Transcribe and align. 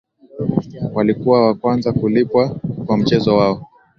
walikuwa 0.93 1.45
wa 1.47 1.55
kwanza 1.55 1.93
kulipwa 1.93 2.59
kwa 2.85 2.97
mchezo 2.97 3.37
wao 3.37 3.67